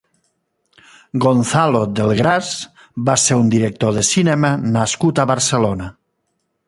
[1.25, 2.49] Gonzalo Delgrás
[3.09, 5.93] va ser un director de cinema nascut a Barcelona.